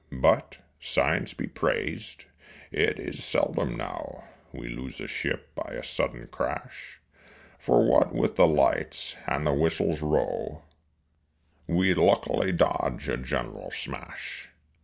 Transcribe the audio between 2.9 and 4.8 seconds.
is seldom now We